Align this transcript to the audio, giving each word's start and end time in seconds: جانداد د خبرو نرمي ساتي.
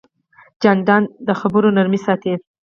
جانداد 0.63 1.03
د 1.27 1.29
خبرو 1.39 1.69
نرمي 1.77 1.99
ساتي. 2.05 2.33